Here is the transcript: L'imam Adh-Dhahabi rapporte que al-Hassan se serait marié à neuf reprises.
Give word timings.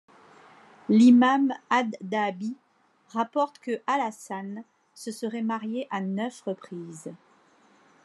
L'imam 0.89 1.53
Adh-Dhahabi 1.69 2.55
rapporte 3.09 3.59
que 3.59 3.83
al-Hassan 3.85 4.63
se 4.95 5.11
serait 5.11 5.43
marié 5.43 5.87
à 5.91 6.01
neuf 6.01 6.41
reprises. 6.41 7.13